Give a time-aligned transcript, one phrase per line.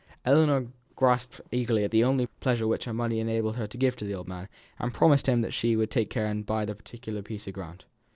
[0.25, 4.05] Ellinor grasped eagerly at the only pleasure which her money enabled her to give to
[4.05, 4.47] the old man:
[4.79, 7.21] and promised him that she would take care and buy the right to that particular
[7.21, 7.85] piece of ground.